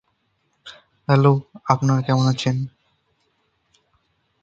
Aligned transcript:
Proper 0.03 0.13
placement 1.05 1.45
of 1.69 1.83
measuring 1.83 1.97
instruments 1.99 2.39
is 2.41 2.43
critical. 2.43 2.71